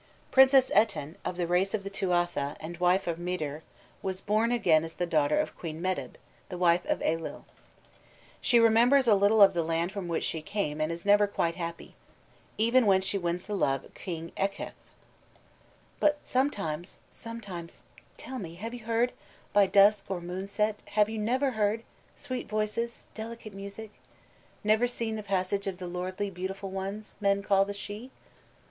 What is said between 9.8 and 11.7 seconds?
from which she came, is never quite